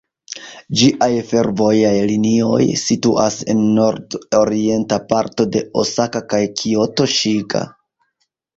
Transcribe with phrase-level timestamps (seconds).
[0.79, 7.65] Ĝiaj fervojaj linioj situas en nord-orienta parto de Osaka kaj Kioto, Ŝiga.